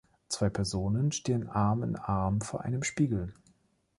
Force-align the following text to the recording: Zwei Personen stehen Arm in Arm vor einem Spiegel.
Zwei 0.29 0.49
Personen 0.49 1.11
stehen 1.11 1.47
Arm 1.47 1.83
in 1.83 1.95
Arm 1.95 2.41
vor 2.41 2.61
einem 2.63 2.81
Spiegel. 2.81 3.35